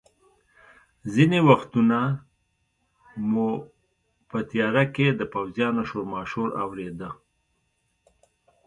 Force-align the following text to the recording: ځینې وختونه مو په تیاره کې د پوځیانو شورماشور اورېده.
ځینې 1.13 1.39
وختونه 1.49 1.99
مو 3.31 3.47
په 4.29 4.37
تیاره 4.49 4.83
کې 4.95 5.07
د 5.19 5.21
پوځیانو 5.33 5.81
شورماشور 5.89 6.49
اورېده. 6.63 7.09